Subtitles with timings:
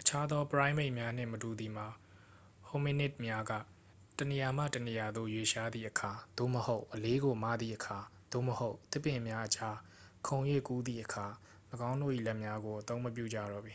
[0.00, 1.88] အခြားသော ပရိုင်းမိတ်များနှင့်မတူသည်မှာ
[2.70, 3.52] hominid များက
[4.16, 7.98] တစ်နေရာမှ တစ်နေရာသို့ ရွေ့လျားသည့်အခါ သို့မဟုတ် အလေးကို မသည့်အခါ
[8.32, 9.76] သို့မဟုတ် သစ်ပင်များအကြား
[10.26, 11.26] ခုန်၍ကူးသည့်အခါ
[11.90, 13.74] ၎င်းတို့၏ လက်များကို အသုံးမပြုကြတော့ပေ